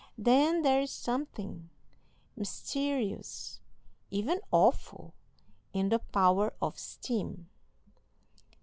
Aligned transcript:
Then 0.17 0.63
there 0.63 0.81
is 0.81 0.89
something 0.91 1.69
mysterious 2.35 3.59
even 4.09 4.39
awful 4.49 5.13
in 5.73 5.89
the 5.89 5.99
power 5.99 6.53
of 6.59 6.79
steam. 6.79 7.51